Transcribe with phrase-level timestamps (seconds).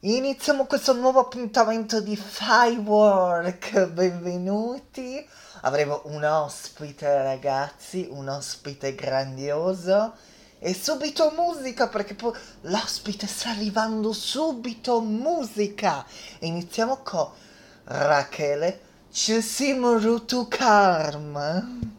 [0.00, 5.26] Iniziamo questo nuovo appuntamento di Firework, benvenuti.
[5.62, 10.12] Avremo un ospite ragazzi, un ospite grandioso
[10.58, 16.04] e subito musica perché poi l'ospite sta arrivando subito musica.
[16.40, 17.30] Iniziamo con
[17.84, 21.95] Rachele Cesim Rutu Karma.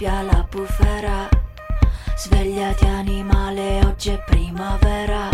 [0.00, 1.28] sabbia la bufera.
[2.16, 5.28] Svegliati animale, oggi è primavera.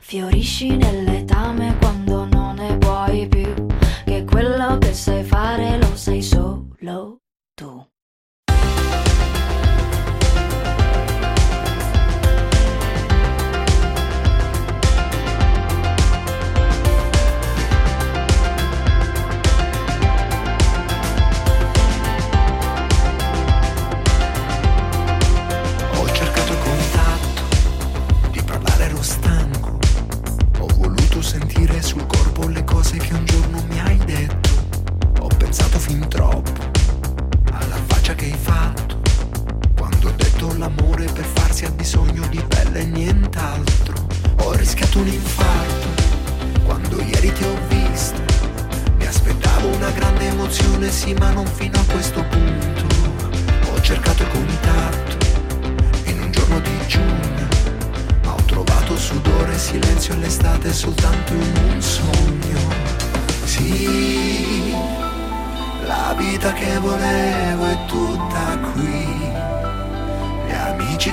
[0.00, 3.66] Fiorisci nel letame quando non ne puoi più.
[4.04, 7.19] Che quello che sai fare lo sai solo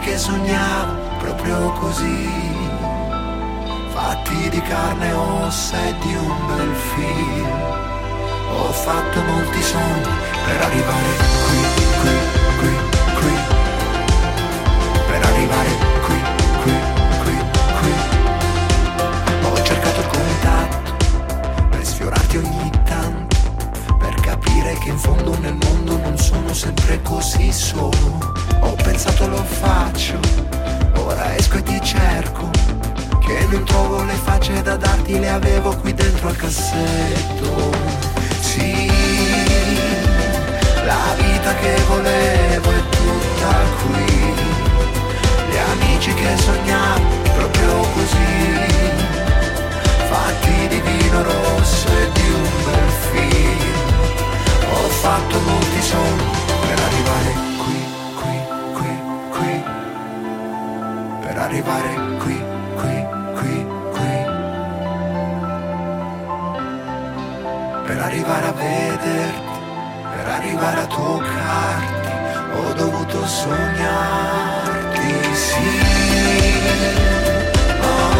[0.07, 2.29] che sognavo proprio così,
[3.89, 7.47] fatti di carne e ossa e di un bel film.
[8.53, 10.13] Ho fatto molti sogni
[10.45, 11.11] per arrivare
[11.45, 11.59] qui,
[11.99, 12.15] qui,
[12.59, 12.73] qui,
[13.19, 13.33] qui,
[15.07, 15.71] per arrivare
[16.05, 16.19] qui,
[16.61, 16.73] qui,
[17.23, 17.35] qui,
[17.79, 17.93] qui.
[19.43, 20.95] Ho cercato il contatto
[21.69, 23.35] per sfiorarti ogni tanto,
[23.97, 29.43] per capire che in fondo nel mondo non sono sempre così solo ho pensato lo
[29.43, 30.19] faccio,
[30.95, 32.49] ora esco e ti cerco.
[33.19, 37.71] Che non trovo le facce da darti, le avevo qui dentro al cassetto.
[38.39, 38.89] Sì,
[40.85, 44.33] la vita che volevo è tutta qui.
[45.49, 48.75] Gli amici che sognavo proprio così.
[50.09, 53.57] Fatti di vino rosso e di un bel film.
[54.71, 56.36] Ho fatto molti sogni
[61.47, 62.37] arrivare qui,
[62.79, 62.95] qui,
[63.37, 63.55] qui,
[63.95, 64.15] qui.
[67.85, 69.59] Per arrivare a vederti,
[70.11, 72.11] per arrivare a toccarti,
[72.57, 75.69] ho dovuto sognarti, sì.
[77.79, 78.16] per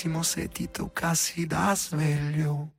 [0.00, 2.72] bellissimo se ti toccassi da sveglio.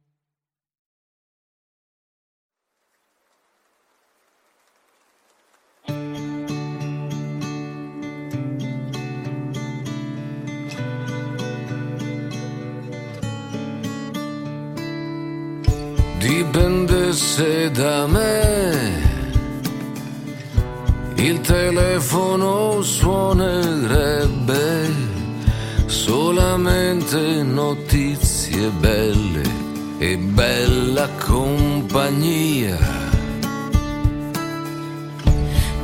[16.18, 19.02] dipendesse da me,
[21.16, 23.72] il telefono suonerebbe
[26.12, 29.44] solamente notizie belle
[29.98, 32.78] e bella compagnia.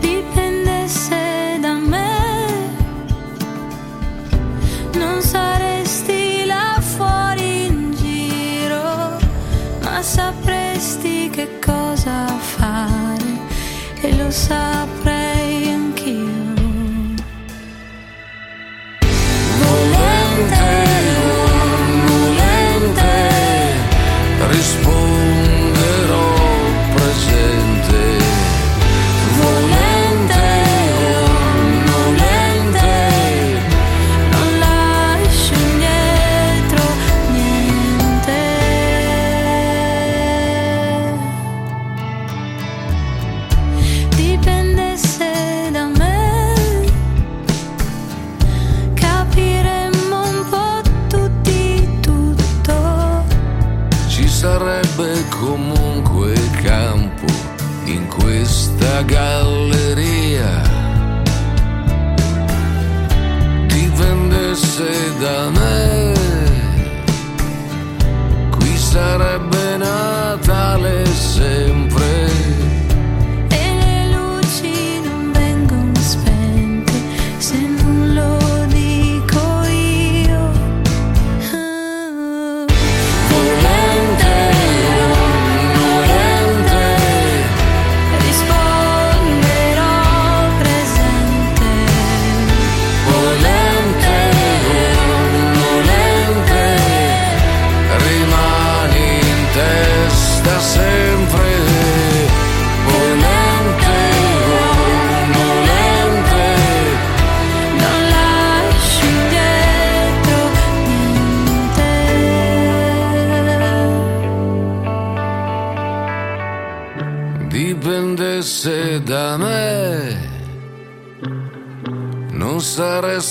[0.01, 2.75] dipendesse da me,
[4.95, 9.17] non saresti là fuori in giro,
[9.83, 13.31] ma sapresti che cosa fare
[14.01, 15.06] e lo saprei
[54.47, 56.33] sarebbe comunque
[56.63, 57.27] campo
[57.83, 60.53] in questa galleria.
[63.67, 65.76] Dipendesse da me,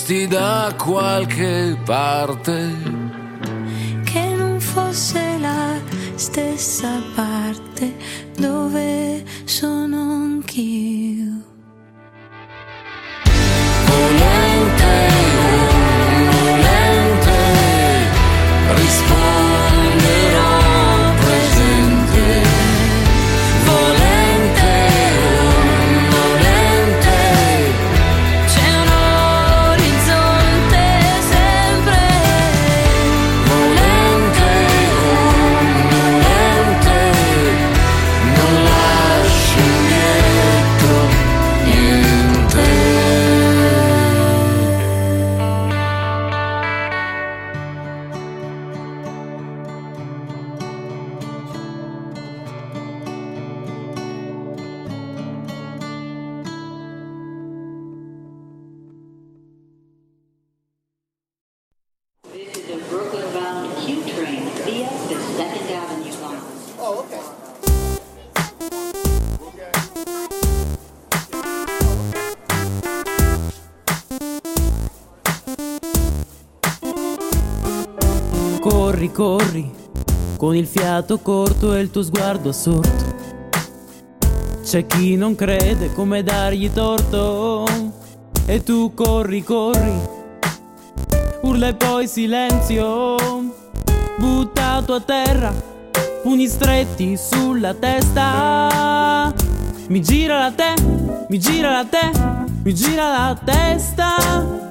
[0.07, 2.96] saresti da qualche parte.
[64.76, 66.75] area with 2nd Avenue lines.
[66.78, 67.21] Oh, okay.
[78.61, 79.71] Corri, corri,
[80.37, 83.14] con il fiato corto e il tuo sguardo assorto.
[84.62, 87.64] C'è chi non crede come dargli torto.
[88.49, 90.00] E tu corri, corri,
[91.42, 93.65] urla e poi silenzio
[94.18, 95.52] buttato a terra,
[96.23, 99.32] pugni stretti sulla testa.
[99.88, 100.75] Mi gira la te,
[101.28, 102.11] mi gira la te,
[102.62, 104.64] mi gira la testa.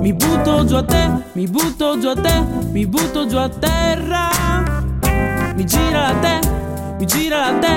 [0.00, 4.28] Mi butto giù a te, mi butto giù a te, mi butto giù a terra.
[5.54, 6.38] Mi gira la te,
[6.98, 7.76] mi gira la te,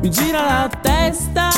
[0.00, 1.50] mi gira la testa.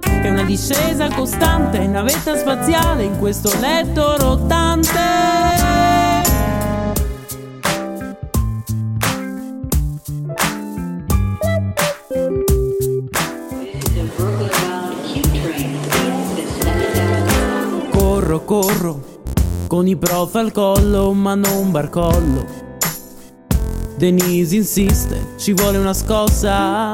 [0.00, 5.77] È una discesa costante, navetta spaziale in questo letto rotante.
[18.60, 19.20] Corro,
[19.68, 22.44] con i prof al collo, ma non barcollo.
[23.96, 26.92] Denise insiste, ci vuole una scossa.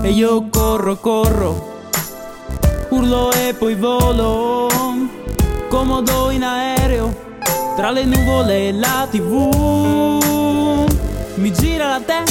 [0.00, 1.82] E io corro, corro,
[2.88, 4.68] urlo e poi volo.
[5.68, 7.14] Comodo in aereo,
[7.76, 10.94] tra le nuvole e la tv.
[11.34, 12.22] Mi gira la te,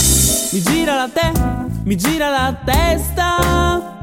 [0.54, 1.32] mi gira la te,
[1.84, 3.99] mi gira la testa.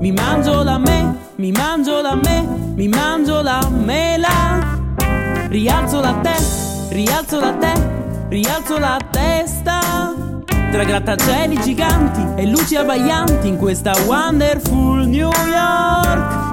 [0.00, 4.28] Mi mangio la me, mi mangio la me, mi mangio la mela.
[5.48, 6.34] Rialzo la te,
[6.90, 7.72] rialzo la te,
[8.28, 10.14] rialzo la testa.
[10.70, 16.45] Tra grattacieli giganti e luci abbaglianti in questa wonderful New York.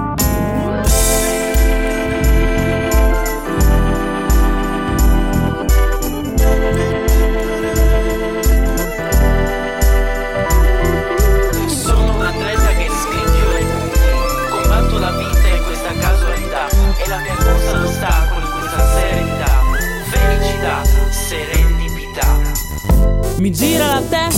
[23.38, 24.28] Mi gira la te,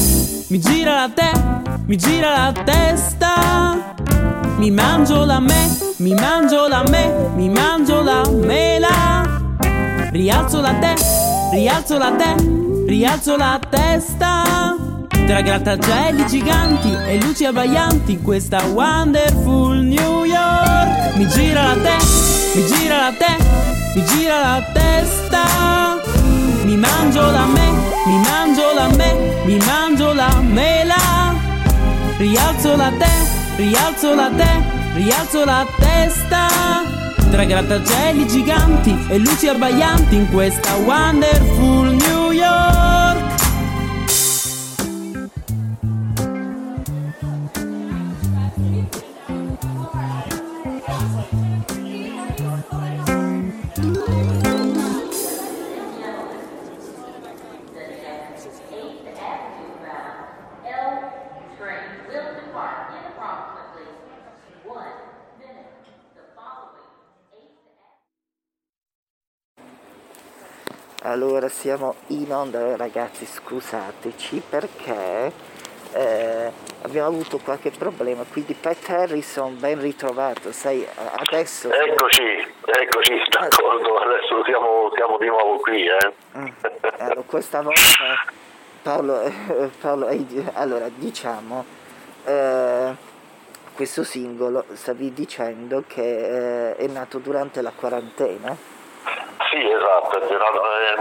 [0.48, 1.30] mi gira la te,
[1.86, 3.94] mi gira la testa.
[4.58, 9.24] Mi mangio la me, mi mangio la me, mi mangio la mela.
[10.12, 10.94] Rialzo la te,
[11.52, 12.34] rialzo la te,
[12.86, 14.76] rialzo la testa.
[15.26, 21.16] Tra grattacieli giganti e luci abbaglianti questa wonderful New York.
[21.16, 21.96] Mi gira la te,
[22.54, 23.36] mi gira la te,
[23.94, 25.44] mi gira la testa.
[26.64, 27.75] Mi mangio la me,
[28.06, 31.34] mi mangio la me, mi mangio la mela.
[32.18, 33.12] Rialzo la te,
[33.56, 34.62] rialzo la te,
[34.94, 36.46] rialzo la testa.
[37.30, 42.15] Tra grattacieli giganti e luci abbaglianti in questa wonderful New
[71.16, 75.32] Allora siamo in onda ragazzi, scusateci perché
[75.94, 81.72] eh, abbiamo avuto qualche problema, quindi Pat Harrison ben ritrovato, sai adesso...
[81.72, 85.86] Eccoci, eccoci, d'accordo, adesso siamo, siamo di nuovo qui.
[85.86, 86.12] Eh.
[86.36, 86.48] Mm.
[86.98, 87.80] Allora, questa volta
[88.82, 91.64] Paolo, eh, Paolo hai- allora diciamo
[92.26, 92.94] eh,
[93.74, 98.54] questo singolo stavi dicendo che eh, è nato durante la quarantena
[99.50, 100.36] Sì, esatto, è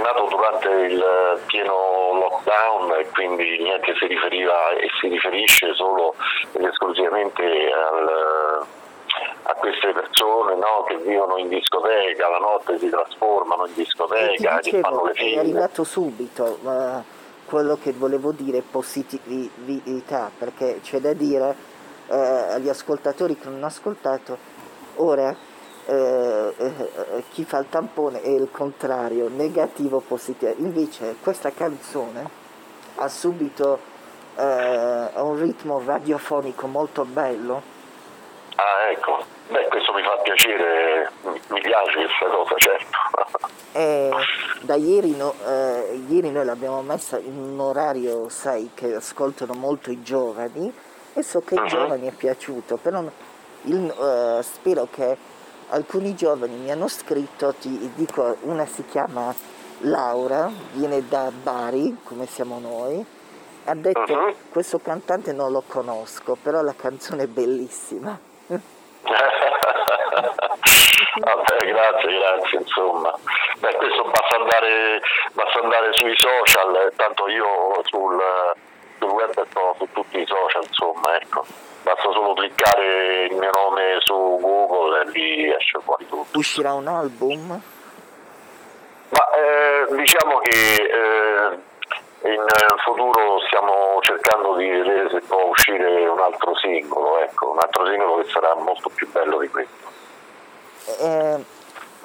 [0.02, 1.74] nato, è durante il pieno
[2.14, 6.16] lockdown e quindi niente si riferiva e si riferisce solo
[6.54, 8.66] ed esclusivamente al-
[9.44, 14.80] a queste persone no, che vivono in discoteca, la notte si trasformano in discoteca, che
[14.82, 15.40] fanno dicevo, le è file.
[15.40, 17.04] arrivato subito ma
[17.46, 21.56] quello che volevo dire è positività perché c'è da dire
[22.10, 24.38] eh, agli ascoltatori che non hanno ascoltato
[24.96, 25.30] ora
[25.88, 26.35] eh,
[26.66, 32.30] eh, chi fa il tampone è il contrario negativo positivo invece questa canzone
[32.96, 33.80] ha subito
[34.38, 37.74] eh, un ritmo radiofonico molto bello
[38.58, 42.98] Ah, ecco, beh, questo mi fa piacere, mi piace questa cosa, certo.
[43.74, 44.10] E
[44.62, 49.92] da ieri, no- eh, ieri noi l'abbiamo messa in un orario, sai, che ascoltano molto
[49.92, 50.74] i giovani
[51.14, 51.68] e so che ai Mhm.
[51.68, 53.04] giovani è piaciuto, però
[53.64, 53.90] il-
[54.40, 55.18] eh, spero che
[55.70, 59.34] alcuni giovani mi hanno scritto, ti dico, una si chiama
[59.80, 63.06] Laura, viene da Bari, come siamo noi,
[63.66, 64.34] ha detto Mhm.
[64.52, 68.18] questo cantante non lo conosco, però la canzone è bellissima.
[71.18, 73.14] Vabbè, grazie, grazie, insomma.
[73.60, 75.02] Beh, questo basta andare,
[75.34, 77.46] basta andare sui social, eh, tanto io
[77.84, 78.22] sul,
[79.06, 81.46] sul web sto su tutti i social, insomma, ecco.
[81.84, 86.38] Basta solo cliccare il mio nome su Google e lì esce fuori tutto.
[86.38, 87.62] Uscirà un album?
[89.10, 92.46] Ma eh, diciamo che eh, in
[92.84, 98.24] futuro stiamo cercando di vedere se può uscire un altro singolo, ecco, un altro singolo
[98.24, 99.94] che sarà molto più bello di questo.
[101.02, 101.44] Eh,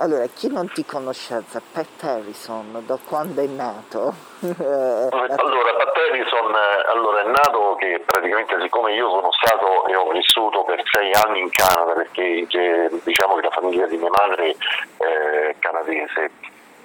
[0.00, 4.14] allora, chi non ti conoscenza, Pat Harrison, da quando è nato?
[4.40, 4.48] Eh,
[5.12, 10.10] Allora, Pat Harrison eh, allora, è nato che praticamente siccome io sono stato e ho
[10.10, 14.56] vissuto per sei anni in Canada perché che, diciamo che la famiglia di mia madre
[14.96, 16.30] è canadese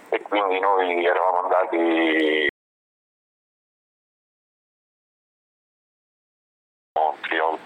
[0.10, 2.48] e quindi noi eravamo andati
[7.00, 7.60] Montreal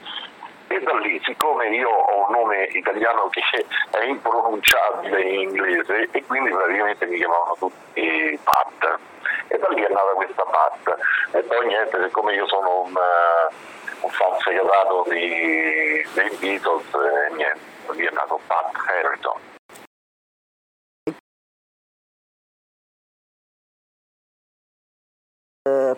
[0.69, 3.41] e da lì siccome io ho un nome italiano che
[3.89, 8.99] è impronunciabile in inglese e quindi praticamente mi chiamavano tutti Pat.
[9.47, 10.95] E da lì è nata questa Pat.
[11.31, 13.53] E poi niente siccome io sono un, eh,
[14.01, 19.48] un fan segatato dei Beatles e niente da lì è nato Pat Harrington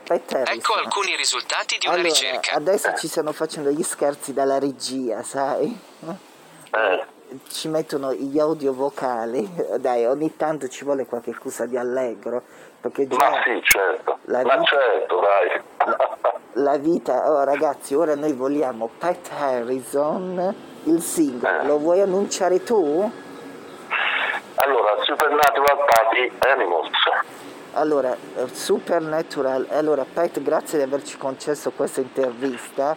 [0.08, 0.44] eh, Harrison.
[0.48, 2.56] Ecco alcuni risultati di una Allora, ricerca.
[2.56, 5.80] adesso ci stanno facendo gli scherzi dalla regia, sai?
[6.74, 7.06] eh,
[7.50, 12.42] Ci mettono gli audio vocali, dai, ogni tanto ci vuole qualche cosa di allegro,
[12.82, 15.62] perché già ma sì certo La ma vita- certo dai
[16.56, 21.66] la vita, oh ragazzi, ora noi vogliamo Pat Harrison, il singolo, Eh.
[21.66, 23.10] lo vuoi annunciare tu?
[24.56, 26.90] allora Supernatural Party Animals
[27.74, 32.96] Allora, eh, Supernatural, allora Pat, grazie di averci concesso questa intervista.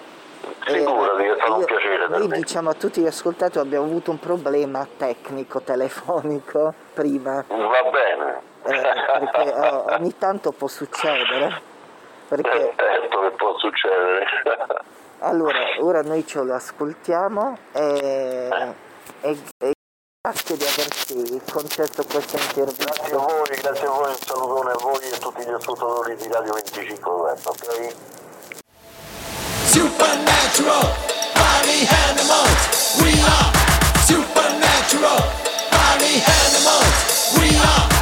[0.61, 4.87] Figurati, è stato un piacere Noi diciamo a tutti gli ascoltatori abbiamo avuto un problema
[4.97, 11.73] tecnico, telefonico, prima, va bene eh, perché oh, ogni tanto può succedere.
[12.27, 14.25] Perché certo che può succedere
[15.21, 18.75] allora, ora noi ce lo ascoltiamo e,
[19.21, 19.74] e- e
[20.27, 23.17] grazie di averci concesso questa Grazie a intervista.
[23.19, 26.55] voi, grazie a voi, un salutone a voi e a tutti gli ascoltatori di Radio
[26.55, 27.95] 25 Web, ok?
[29.67, 30.95] Supernatural
[31.35, 32.97] body animals.
[33.03, 33.53] We are
[34.07, 35.23] supernatural
[35.71, 37.37] body animals.
[37.37, 37.94] We are.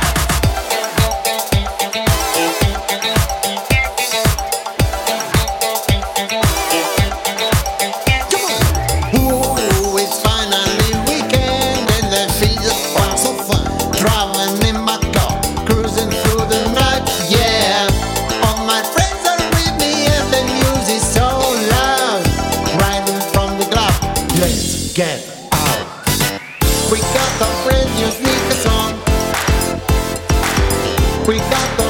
[24.43, 25.21] Let's get
[25.53, 25.87] out.
[26.91, 28.93] We got the brand new sneakers on.
[31.29, 31.82] We got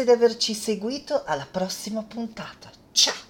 [0.00, 2.70] Grazie di averci seguito, alla prossima puntata.
[2.90, 3.29] Ciao!